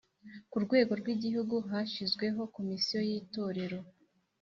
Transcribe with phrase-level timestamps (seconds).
[0.51, 3.79] Ku rwego rw Igihugu hashyizweho Komisiyo yitorero